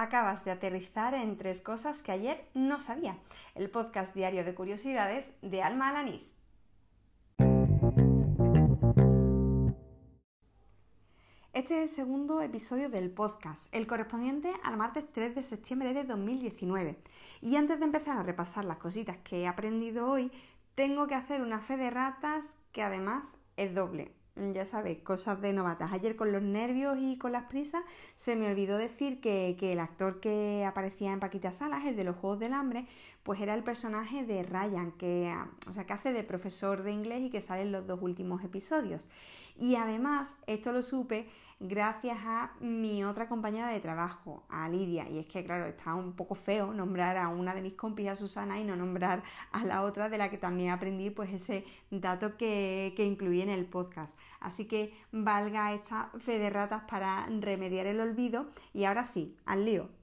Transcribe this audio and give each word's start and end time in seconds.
Acabas 0.00 0.46
de 0.46 0.50
aterrizar 0.50 1.12
en 1.12 1.36
tres 1.36 1.60
cosas 1.60 2.00
que 2.00 2.10
ayer 2.10 2.48
no 2.54 2.80
sabía. 2.80 3.18
El 3.54 3.68
podcast 3.68 4.14
diario 4.14 4.44
de 4.46 4.54
curiosidades 4.54 5.34
de 5.42 5.62
Alma 5.62 5.90
Alanís. 5.90 6.34
Este 11.52 11.74
es 11.74 11.82
el 11.82 11.88
segundo 11.90 12.40
episodio 12.40 12.88
del 12.88 13.10
podcast, 13.10 13.66
el 13.74 13.86
correspondiente 13.86 14.50
al 14.62 14.78
martes 14.78 15.04
3 15.12 15.34
de 15.34 15.42
septiembre 15.42 15.92
de 15.92 16.04
2019. 16.04 16.96
Y 17.42 17.56
antes 17.56 17.78
de 17.78 17.84
empezar 17.84 18.16
a 18.16 18.22
repasar 18.22 18.64
las 18.64 18.78
cositas 18.78 19.18
que 19.18 19.42
he 19.42 19.46
aprendido 19.46 20.10
hoy, 20.10 20.32
tengo 20.76 21.08
que 21.08 21.14
hacer 21.14 21.42
una 21.42 21.60
fe 21.60 21.76
de 21.76 21.90
ratas 21.90 22.56
que 22.72 22.82
además 22.82 23.36
es 23.58 23.74
doble. 23.74 24.14
Ya 24.36 24.64
sabéis, 24.64 25.00
cosas 25.00 25.40
de 25.40 25.52
novatas. 25.52 25.92
Ayer 25.92 26.16
con 26.16 26.32
los 26.32 26.40
nervios 26.40 26.96
y 26.98 27.18
con 27.18 27.32
las 27.32 27.44
prisas 27.44 27.82
se 28.14 28.36
me 28.36 28.48
olvidó 28.48 28.78
decir 28.78 29.20
que, 29.20 29.56
el 29.60 29.80
actor 29.80 30.20
que 30.20 30.64
aparecía 30.64 31.12
en 31.12 31.20
Paquita 31.20 31.52
Salas, 31.52 31.84
el 31.84 31.96
de 31.96 32.04
los 32.04 32.16
Juegos 32.16 32.38
del 32.38 32.54
Hambre, 32.54 32.86
pues 33.22 33.40
era 33.40 33.54
el 33.54 33.64
personaje 33.64 34.24
de 34.24 34.42
Ryan, 34.42 34.92
que, 34.92 35.34
o 35.66 35.72
sea, 35.72 35.84
que 35.84 35.92
hace 35.92 36.12
de 36.12 36.22
profesor 36.22 36.82
de 36.82 36.92
inglés 36.92 37.22
y 37.22 37.30
que 37.30 37.40
sale 37.40 37.62
en 37.62 37.72
los 37.72 37.86
dos 37.86 38.00
últimos 38.00 38.42
episodios. 38.44 39.08
Y 39.58 39.74
además, 39.74 40.38
esto 40.46 40.72
lo 40.72 40.82
supe 40.82 41.28
gracias 41.60 42.18
a 42.24 42.52
mi 42.60 43.04
otra 43.04 43.28
compañera 43.28 43.68
de 43.68 43.80
trabajo, 43.80 44.44
a 44.48 44.68
Lidia. 44.68 45.08
Y 45.08 45.18
es 45.18 45.26
que, 45.26 45.44
claro, 45.44 45.66
está 45.66 45.94
un 45.94 46.14
poco 46.14 46.34
feo 46.34 46.72
nombrar 46.72 47.18
a 47.18 47.28
una 47.28 47.54
de 47.54 47.60
mis 47.60 47.74
compis, 47.74 48.08
a 48.08 48.16
Susana, 48.16 48.58
y 48.58 48.64
no 48.64 48.76
nombrar 48.76 49.22
a 49.52 49.64
la 49.64 49.82
otra 49.82 50.08
de 50.08 50.18
la 50.18 50.30
que 50.30 50.38
también 50.38 50.70
aprendí 50.70 51.10
pues 51.10 51.30
ese 51.30 51.64
dato 51.90 52.36
que, 52.36 52.94
que 52.96 53.04
incluí 53.04 53.42
en 53.42 53.50
el 53.50 53.66
podcast. 53.66 54.18
Así 54.40 54.64
que 54.64 54.94
valga 55.12 55.74
esta 55.74 56.10
fe 56.18 56.38
de 56.38 56.50
ratas 56.50 56.82
para 56.88 57.26
remediar 57.28 57.86
el 57.86 58.00
olvido. 58.00 58.46
Y 58.72 58.84
ahora 58.84 59.04
sí, 59.04 59.36
al 59.44 59.66
lío. 59.66 59.99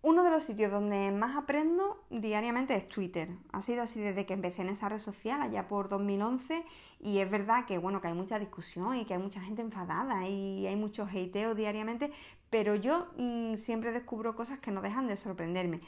Uno 0.00 0.22
de 0.22 0.30
los 0.30 0.44
sitios 0.44 0.70
donde 0.70 1.10
más 1.10 1.36
aprendo 1.36 2.04
diariamente 2.08 2.76
es 2.76 2.88
Twitter. 2.88 3.30
Ha 3.52 3.62
sido 3.62 3.82
así 3.82 3.98
desde 3.98 4.26
que 4.26 4.32
empecé 4.32 4.62
en 4.62 4.68
esa 4.68 4.88
red 4.88 5.00
social, 5.00 5.42
allá 5.42 5.66
por 5.66 5.88
2011, 5.88 6.64
y 7.00 7.18
es 7.18 7.28
verdad 7.28 7.66
que 7.66 7.78
bueno, 7.78 8.00
que 8.00 8.06
hay 8.06 8.14
mucha 8.14 8.38
discusión 8.38 8.94
y 8.94 9.04
que 9.04 9.14
hay 9.14 9.20
mucha 9.20 9.40
gente 9.40 9.60
enfadada 9.60 10.28
y 10.28 10.68
hay 10.68 10.76
mucho 10.76 11.04
hateo 11.04 11.56
diariamente, 11.56 12.12
pero 12.48 12.76
yo 12.76 13.08
mm, 13.16 13.56
siempre 13.56 13.90
descubro 13.90 14.36
cosas 14.36 14.60
que 14.60 14.70
no 14.70 14.82
dejan 14.82 15.08
de 15.08 15.16
sorprenderme. 15.16 15.80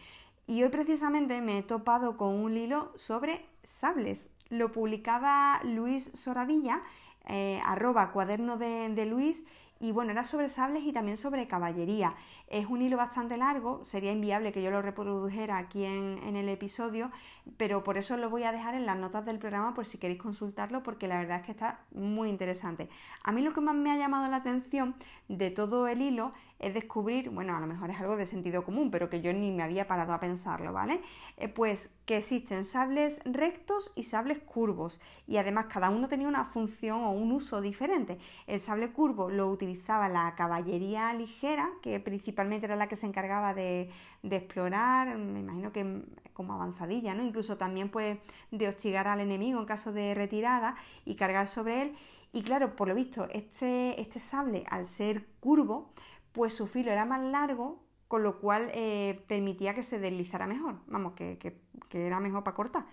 Y 0.48 0.64
hoy 0.64 0.70
precisamente 0.70 1.40
me 1.40 1.58
he 1.58 1.62
topado 1.62 2.16
con 2.16 2.34
un 2.34 2.56
hilo 2.56 2.90
sobre 2.96 3.46
sables. 3.62 4.32
Lo 4.48 4.72
publicaba 4.72 5.60
Luis 5.62 6.10
Soradilla, 6.14 6.82
eh, 7.28 7.60
arroba 7.64 8.10
cuaderno 8.10 8.56
de 8.56 9.06
Luis, 9.06 9.44
y 9.80 9.92
bueno, 9.92 10.12
era 10.12 10.24
sobre 10.24 10.50
sables 10.50 10.84
y 10.84 10.92
también 10.92 11.16
sobre 11.16 11.48
caballería. 11.48 12.14
Es 12.48 12.66
un 12.66 12.82
hilo 12.82 12.98
bastante 12.98 13.38
largo, 13.38 13.82
sería 13.84 14.12
inviable 14.12 14.52
que 14.52 14.62
yo 14.62 14.70
lo 14.70 14.82
reprodujera 14.82 15.56
aquí 15.56 15.84
en, 15.84 16.36
el 16.36 16.48
episodio, 16.50 17.10
pero 17.56 17.82
por 17.82 17.96
eso 17.96 18.16
lo 18.18 18.28
voy 18.28 18.44
a 18.44 18.52
dejar 18.52 18.74
en 18.74 18.84
las 18.84 18.98
notas 18.98 19.24
del 19.24 19.38
programa 19.38 19.72
por 19.72 19.86
si 19.86 19.96
queréis 19.96 20.20
consultarlo, 20.20 20.82
porque 20.82 21.08
la 21.08 21.18
verdad 21.18 21.38
es 21.38 21.46
que 21.46 21.52
está 21.52 21.80
muy 21.92 22.28
interesante. 22.28 22.90
A 23.22 23.32
mí 23.32 23.40
lo 23.40 23.54
que 23.54 23.62
más 23.62 23.74
me 23.74 23.90
ha 23.90 23.96
llamado 23.96 24.30
la 24.30 24.36
atención 24.36 24.94
de 25.28 25.50
todo 25.50 25.88
el 25.88 26.02
hilo 26.02 26.32
es 26.60 26.74
descubrir, 26.74 27.30
bueno, 27.30 27.56
a 27.56 27.60
lo 27.60 27.66
mejor 27.66 27.90
es 27.90 27.98
algo 27.98 28.16
de 28.16 28.26
sentido 28.26 28.64
común, 28.64 28.90
pero 28.90 29.08
que 29.08 29.22
yo 29.22 29.32
ni 29.32 29.50
me 29.50 29.62
había 29.62 29.88
parado 29.88 30.12
a 30.12 30.20
pensarlo, 30.20 30.72
¿vale? 30.72 31.00
Eh, 31.38 31.48
pues 31.48 31.90
que 32.04 32.18
existen 32.18 32.66
sables 32.66 33.20
rectos 33.24 33.92
y 33.96 34.02
sables 34.02 34.40
curvos, 34.40 35.00
y 35.26 35.38
además 35.38 35.66
cada 35.72 35.88
uno 35.88 36.08
tenía 36.08 36.28
una 36.28 36.44
función 36.44 37.02
o 37.02 37.12
un 37.12 37.32
uso 37.32 37.62
diferente. 37.62 38.18
El 38.46 38.60
sable 38.60 38.92
curvo 38.92 39.30
lo 39.30 39.48
utilizaba 39.70 40.08
la 40.08 40.34
caballería 40.34 41.12
ligera, 41.14 41.70
que 41.82 42.00
principalmente 42.00 42.66
era 42.66 42.76
la 42.76 42.88
que 42.88 42.96
se 42.96 43.06
encargaba 43.06 43.54
de, 43.54 43.90
explorar, 44.22 45.16
me 45.16 45.40
imagino 45.40 45.72
que 45.72 46.02
como 46.32 46.54
avanzadilla, 46.54 47.14
¿no? 47.14 47.22
Incluso 47.22 47.56
también 47.56 47.90
pues 47.90 48.18
de 48.50 48.68
hostigar 48.68 49.06
al 49.06 49.20
enemigo 49.20 49.60
en 49.60 49.66
caso 49.66 49.92
de 49.92 50.14
retirada 50.14 50.76
y 51.04 51.14
cargar 51.14 51.48
sobre 51.48 51.82
él. 51.82 51.96
Y 52.32 52.42
claro, 52.42 52.76
por 52.76 52.88
lo 52.88 52.94
visto, 52.94 53.28
este, 53.30 54.00
este 54.00 54.20
sable, 54.20 54.64
al 54.70 54.86
ser 54.86 55.26
curvo, 55.40 55.92
pues 56.32 56.54
su 56.54 56.66
filo 56.66 56.90
era 56.90 57.04
más 57.04 57.22
largo, 57.22 57.82
con 58.08 58.22
lo 58.22 58.40
cual 58.40 58.70
eh, 58.74 59.24
permitía 59.28 59.74
que 59.74 59.82
se 59.82 59.98
deslizara 59.98 60.46
mejor, 60.46 60.80
vamos, 60.86 61.12
que, 61.14 61.60
era 61.92 62.20
mejor 62.20 62.42
para 62.44 62.56
cortar. 62.56 62.86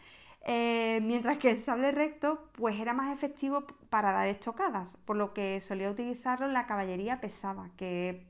Eh, 0.49 1.01
mientras 1.03 1.39
que 1.39 1.51
el 1.51 1.57
sable 1.57 1.91
recto, 1.91 2.39
pues 2.53 2.79
era 2.79 2.93
más 2.93 3.13
efectivo 3.13 3.67
para 3.89 4.13
dar 4.13 4.27
estocadas, 4.27 4.95
por 5.03 5.17
lo 5.17 5.33
que 5.33 5.59
solía 5.59 5.91
utilizarlo 5.91 6.47
la 6.47 6.65
caballería 6.65 7.19
pesada, 7.19 7.69
que 7.75 8.25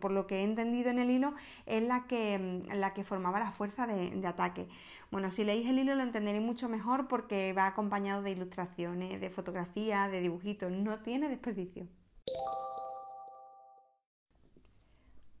por 0.00 0.10
lo 0.10 0.26
que 0.26 0.36
he 0.36 0.42
entendido 0.44 0.88
en 0.88 0.98
el 0.98 1.10
hilo, 1.10 1.34
es 1.66 1.82
la 1.82 2.06
que, 2.06 2.62
la 2.72 2.94
que 2.94 3.04
formaba 3.04 3.38
la 3.38 3.52
fuerza 3.52 3.86
de, 3.86 4.10
de, 4.10 4.26
ataque. 4.26 4.66
Bueno, 5.10 5.30
si 5.30 5.44
leéis 5.44 5.68
el 5.68 5.78
hilo 5.78 5.94
lo 5.94 6.02
entenderéis 6.02 6.44
mucho 6.44 6.70
mejor 6.70 7.06
porque 7.06 7.52
va 7.52 7.66
acompañado 7.66 8.22
de 8.22 8.30
ilustraciones, 8.30 9.20
de 9.20 9.28
fotografías, 9.28 10.10
de 10.10 10.22
dibujitos, 10.22 10.72
no 10.72 11.00
tiene 11.00 11.28
desperdicio. 11.28 11.86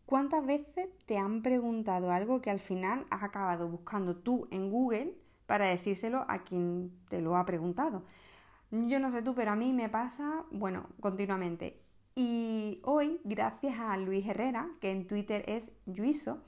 ¿Cuántas 0.04 0.44
veces 0.44 0.88
te 1.06 1.16
han 1.16 1.42
preguntado 1.42 2.10
algo 2.10 2.42
que 2.42 2.50
al 2.50 2.60
final 2.60 3.06
has 3.08 3.22
acabado 3.22 3.66
buscando 3.68 4.16
tú 4.16 4.46
en 4.50 4.70
Google 4.70 5.14
para 5.48 5.68
decírselo 5.68 6.26
a 6.28 6.44
quien 6.44 6.92
te 7.08 7.22
lo 7.22 7.36
ha 7.36 7.46
preguntado? 7.46 8.04
Yo 8.70 9.00
no 9.00 9.10
sé 9.10 9.22
tú, 9.22 9.34
pero 9.34 9.52
a 9.52 9.56
mí 9.56 9.72
me 9.72 9.88
pasa, 9.88 10.44
bueno, 10.50 10.86
continuamente. 11.00 11.80
Y 12.14 12.82
hoy, 12.84 13.18
gracias 13.24 13.80
a 13.80 13.96
Luis 13.96 14.26
Herrera, 14.26 14.68
que 14.78 14.90
en 14.90 15.06
Twitter 15.06 15.42
es 15.46 15.72
Yuiso, 15.86 16.42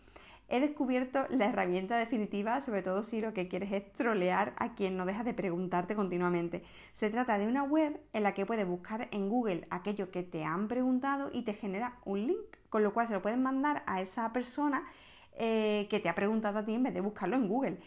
he 0.49 0.61
descubierto 0.61 1.25
la 1.31 1.47
herramienta 1.47 1.97
definitiva, 1.97 2.61
sobre 2.61 2.83
todo 2.83 3.03
si 3.03 3.23
lo 3.23 3.33
que 3.33 3.49
quieres 3.49 3.73
es 3.73 3.91
trolear 3.95 4.53
a 4.59 4.75
quien 4.75 4.99
no 4.99 5.07
deja 5.07 5.25
de 5.25 5.33
preguntarte 5.33 5.95
continuamente. 5.95 6.63
Se 6.93 7.09
trata 7.09 7.39
de 7.39 7.47
una 7.47 7.63
web 7.63 7.99
en 8.13 8.23
la 8.23 8.35
que 8.35 8.45
puedes 8.45 8.67
buscar 8.67 9.09
en 9.13 9.31
Google 9.31 9.67
aquello 9.71 10.11
que 10.11 10.25
te 10.25 10.45
han 10.45 10.69
preguntado 10.69 11.31
y 11.33 11.43
te 11.43 11.55
genera 11.55 11.97
un 12.05 12.27
link 12.27 12.57
con 12.69 12.83
lo 12.83 12.93
cual 12.93 13.07
se 13.07 13.15
lo 13.15 13.23
pueden 13.23 13.43
mandar 13.43 13.83
a 13.87 14.03
esa 14.03 14.33
persona 14.33 14.85
eh, 15.43 15.87
que 15.89 16.01
te 16.01 16.11
ha 16.11 16.15
preguntado 16.15 16.59
a 16.59 16.65
ti 16.67 16.75
en 16.75 16.83
vez 16.83 16.93
de 16.93 17.01
buscarlo 17.01 17.35
en 17.35 17.49
Google. 17.49 17.79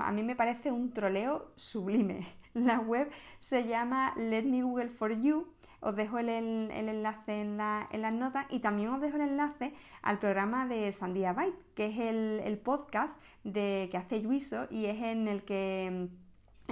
A 0.00 0.12
mí 0.12 0.22
me 0.22 0.36
parece 0.36 0.70
un 0.70 0.92
troleo 0.92 1.50
sublime. 1.56 2.24
La 2.54 2.78
web 2.78 3.10
se 3.40 3.66
llama 3.66 4.14
Let 4.16 4.44
Me 4.44 4.62
Google 4.62 4.88
for 4.88 5.10
You. 5.20 5.48
Os 5.80 5.96
dejo 5.96 6.20
el, 6.20 6.28
enlace 6.28 7.40
en, 7.40 7.56
las 7.56 8.12
notas 8.12 8.46
y 8.50 8.60
también 8.60 8.90
os 8.90 9.00
dejo 9.00 9.16
el 9.16 9.22
enlace 9.22 9.74
al 10.02 10.20
programa 10.20 10.68
de 10.68 10.92
Sandia 10.92 11.32
Byte, 11.32 11.58
que 11.74 11.86
es 11.86 11.98
el, 11.98 12.58
podcast 12.58 13.20
de, 13.42 13.88
que 13.90 13.96
hace 13.96 14.22
Yuiso 14.22 14.68
y 14.70 14.84
es 14.84 15.02
en 15.02 15.26
el 15.26 15.42
que 15.42 16.08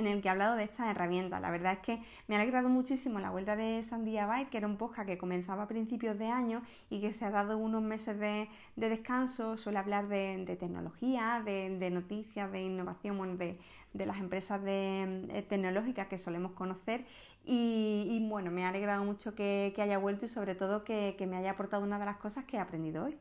en 0.01 0.07
el 0.07 0.21
que 0.23 0.29
he 0.29 0.31
hablado 0.31 0.57
de 0.57 0.65
estas 0.65 0.89
herramientas. 0.89 1.41
La 1.41 1.51
verdad 1.51 1.75
es 1.75 1.79
que 1.81 2.03
me 2.27 2.35
ha 2.35 2.41
alegrado 2.41 2.69
muchísimo 2.69 3.21
la 3.21 3.31
vuelta 3.31 3.57
de 3.57 3.83
Sandía 3.83 4.27
Byte, 4.27 4.51
que 4.51 4.59
era 4.59 4.67
un 4.67 4.77
podcast 4.77 5.07
que 5.07 5.19
comenzaba 5.19 5.65
a 5.65 5.69
principios 5.69 6.19
de 6.19 6.27
año 6.27 6.63
y 6.89 7.01
que 7.01 7.13
se 7.13 7.25
ha 7.25 7.31
dado 7.31 7.59
unos 7.59 7.83
meses 7.83 8.19
de, 8.19 8.49
descanso. 8.77 9.57
Suele 9.57 9.79
hablar 9.79 10.09
de, 10.09 10.57
tecnología, 10.59 11.43
de, 11.45 11.91
noticias, 11.91 12.51
de 12.51 12.63
innovación, 12.63 13.39
de, 13.39 13.59
las 13.95 14.19
empresas 14.19 14.63
de, 14.63 15.45
tecnológicas 15.49 16.09
que 16.09 16.19
solemos 16.19 16.53
conocer. 16.53 17.05
Y, 17.45 18.27
bueno, 18.29 18.51
me 18.51 18.65
ha 18.65 18.69
alegrado 18.71 19.05
mucho 19.05 19.35
que, 19.35 19.75
haya 19.79 19.99
vuelto 19.99 20.27
y 20.27 20.29
sobre 20.29 20.55
todo 20.55 20.85
que, 20.85 21.15
que 21.19 21.27
me 21.27 21.37
haya 21.37 21.53
aportado 21.53 21.83
una 21.85 21.99
de 21.99 22.05
las 22.05 22.17
cosas 22.17 22.45
que 22.45 22.57
he 22.57 22.61
aprendido 22.61 23.05
hoy. 23.05 23.17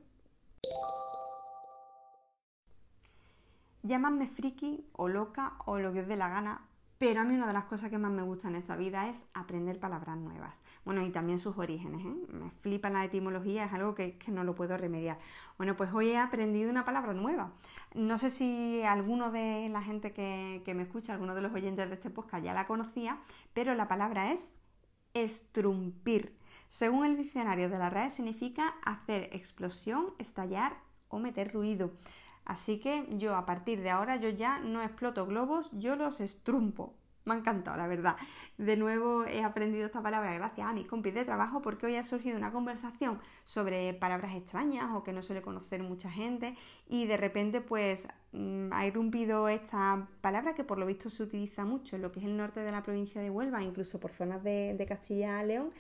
Llámame 3.82 4.28
friki 4.28 4.86
o 4.94 5.08
loca 5.08 5.54
o 5.66 5.80
lo 5.80 5.94
que 5.94 6.02
os 6.02 6.08
dé 6.08 6.18
la 6.18 6.28
gana, 6.28 6.69
pero 7.00 7.22
a 7.22 7.24
mí 7.24 7.34
una 7.34 7.48
de 7.48 7.54
las 7.54 7.64
cosas 7.64 7.90
que 7.90 7.98
más 7.98 8.12
me 8.12 8.24
gusta 8.24 8.50
en 8.50 8.56
esta 8.56 8.76
vida 8.76 9.08
es 9.10 9.24
aprender 9.34 9.80
palabras 9.80 10.18
nuevas. 10.18 10.62
Bueno, 10.84 11.02
y 11.02 11.10
también 11.12 11.40
sus 11.40 11.58
orígenes. 11.58 12.06
¿eh? 12.06 12.14
Me 12.28 12.52
flipa 12.52 12.90
la 12.90 13.06
etimología, 13.06 13.63
es 13.63 13.74
algo 13.74 13.96
que, 13.96 14.19
no 14.28 14.44
lo 14.44 14.54
puedo 14.54 14.75
remediar. 14.75 15.18
Bueno, 15.57 15.78
pues 15.78 15.94
hoy 15.94 16.10
he 16.10 16.18
aprendido 16.18 16.69
una 16.69 16.84
palabra 16.84 17.13
nueva. 17.13 17.54
No 17.96 18.18
sé 18.18 18.30
si 18.30 18.84
alguno 18.84 19.31
de 19.31 19.69
la 19.69 19.81
gente 19.81 20.12
que, 20.12 20.62
que 20.66 20.74
me 20.74 20.84
escucha, 20.84 21.13
alguno 21.13 21.36
de 21.36 21.42
los 21.42 21.54
oyentes 21.54 21.88
de 21.88 21.96
este 21.96 22.10
podcast 22.10 22.44
ya 22.44 22.54
la 22.54 22.68
conocía, 22.68 23.18
pero 23.54 23.74
la 23.75 23.88
palabra 23.88 24.34
es 24.34 24.54
estrumpir. 25.13 26.38
Según 26.68 27.06
el 27.06 27.16
diccionario 27.16 27.69
de 27.69 27.80
la 27.80 27.90
RAE 27.90 28.12
significa 28.12 28.75
hacer 28.84 29.30
explosión, 29.31 30.13
estallar 30.19 30.75
o 31.07 31.18
meter 31.18 31.54
ruido. 31.54 31.94
Así 32.50 32.80
que 32.80 33.06
yo 33.12 33.36
a 33.36 33.46
partir 33.46 33.80
de 33.84 33.92
ahora 33.92 34.16
yo 34.16 34.30
ya 34.30 34.57
no 34.57 34.81
exploto 34.81 35.28
globos, 35.28 35.69
yo 35.74 35.96
los 35.96 36.19
estrumpo. 36.19 36.96
Me 37.25 37.36
ha 37.36 37.38
encantado, 37.38 37.78
la 37.78 37.86
verdad. 37.86 38.16
De 38.57 38.75
nuevo 38.75 39.24
he 39.25 39.44
aprendido 39.44 39.86
esta 39.86 40.01
palabra 40.01 40.34
gracias 40.34 40.68
a 40.68 40.74
mis 40.74 40.88
compis 40.88 41.13
de 41.13 41.25
trabajo 41.25 41.62
porque 41.62 41.86
hoy 41.86 41.96
ha 41.96 42.04
surgido 42.04 42.38
una 42.38 42.51
conversación 42.51 43.19
sobre 43.46 43.94
palabras 43.94 44.36
extrañas 44.36 44.90
o 44.96 45.04
que 45.04 45.13
no 45.13 45.22
suele 45.22 45.44
conocer 45.44 45.84
mucha 45.84 46.10
gente 46.10 46.57
y 46.88 47.06
de 47.06 47.18
repente 47.18 47.62
pues 47.62 48.07
mm, 48.31 48.74
ha 48.74 48.88
irrumpido 48.88 49.48
esta 49.48 50.07
palabra 50.22 50.56
que 50.56 50.63
por 50.63 50.80
lo 50.80 50.88
visto 50.88 51.12
se 51.12 51.22
utiliza 51.22 51.66
mucho 51.66 51.98
en 51.98 52.01
lo 52.01 52.12
que 52.12 52.19
es 52.19 52.25
el 52.25 52.36
norte 52.36 52.62
de 52.62 52.72
la 52.72 52.81
provincia 52.81 53.22
de 53.22 53.30
Huelva, 53.30 53.62
incluso 53.62 54.00
por 54.00 54.12
zonas 54.12 54.44
de, 54.44 54.74
de 54.74 54.86
Castilla-León. 54.88 55.72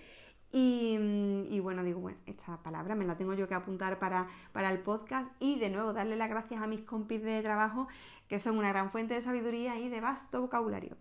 Y, 0.51 0.97
mm, 0.99 1.53
y 1.53 1.59
bueno, 1.59 1.83
digo, 1.83 1.99
bueno, 1.99 2.17
esta 2.25 2.57
palabra 2.63 2.95
me 2.95 3.05
la 3.05 3.17
tengo 3.17 3.33
yo 3.33 3.47
que 3.47 3.53
apuntar 3.53 3.99
para, 3.99 4.27
para 4.51 4.71
el 4.71 4.79
podcast 4.79 5.29
y 5.39 5.59
de 5.59 5.69
nuevo 5.69 5.93
darle 5.93 6.15
las 6.15 6.29
gracias 6.29 6.61
a 6.61 6.67
mis 6.67 6.81
compis 6.81 7.21
de 7.21 7.41
trabajo 7.41 7.87
que 8.27 8.39
son 8.39 8.57
una 8.57 8.69
gran 8.69 8.91
fuente 8.91 9.13
de 9.13 9.21
sabiduría 9.21 9.77
y 9.79 9.89
de 9.89 10.01
vasto 10.01 10.41
vocabulario. 10.41 10.97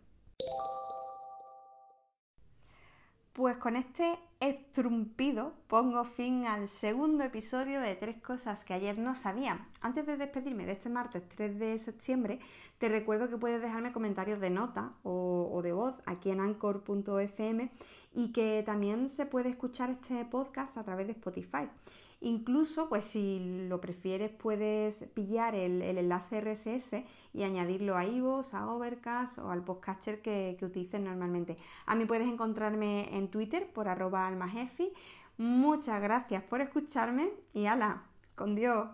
Pues 3.39 3.57
con 3.59 3.77
este 3.77 4.19
estrumpido 4.41 5.53
pongo 5.69 6.03
fin 6.03 6.45
al 6.47 6.67
segundo 6.67 7.23
episodio 7.23 7.81
de 7.81 7.95
Tres 7.95 8.21
Cosas 8.21 8.65
que 8.65 8.75
ayer 8.75 8.99
no 8.99 9.15
sabía. 9.15 9.69
Antes 9.81 10.07
de 10.07 10.17
despedirme 10.17 10.67
de 10.67 10.73
este 10.73 10.89
martes 10.89 11.23
3 11.29 11.57
de 11.57 11.79
septiembre, 11.79 12.41
te 12.79 12.89
recuerdo 12.89 13.29
que 13.29 13.37
puedes 13.37 13.63
dejarme 13.63 13.93
comentarios 13.93 14.41
de 14.41 14.51
nota 14.51 14.95
o, 15.05 15.51
o 15.53 15.63
de 15.63 15.73
voz 15.73 15.95
aquí 16.05 16.31
en 16.31 16.41
anchor.fm 16.41 17.71
y 18.19 18.33
que 18.33 18.65
también 18.67 19.09
se 19.09 19.27
puede 19.27 19.49
escuchar 19.51 19.91
este 19.91 20.25
podcast 20.25 20.77
a 20.77 20.83
través 20.83 21.07
de 21.07 21.13
Spotify. 21.13 21.69
Incluso, 22.21 22.89
pues 22.89 23.05
si 23.05 23.67
lo 23.69 23.81
prefieres, 23.81 24.33
puedes 24.33 25.05
pillar 25.15 25.55
el, 25.55 25.83
enlace 25.83 26.41
RSS 26.41 27.05
y 27.33 27.45
añadirlo 27.45 27.97
a 27.97 28.05
iVoox, 28.05 28.55
a 28.55 28.73
Overcast 28.73 29.39
o 29.39 29.53
al 29.53 29.63
podcaster 29.63 30.21
que, 30.21 30.57
que 30.59 30.99
normalmente. 30.99 31.57
A 31.87 31.95
mí 31.95 32.07
puedes 32.07 32.27
encontrarme 32.27 33.17
en 33.17 33.31
Twitter 33.31 33.73
por 33.73 33.87
arroba 33.87 34.27
almajefi. 34.27 34.93
Muchas 35.37 36.03
gracias 36.03 36.43
por 36.43 36.61
escucharme 36.61 37.31
y 37.55 37.67
ala, 37.67 38.03
con 38.35 38.57
Dios. 38.57 38.89